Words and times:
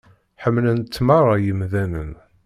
Ḥemmlen-tt 0.43 1.03
meṛṛa 1.07 1.35
yemdanen. 1.43 2.11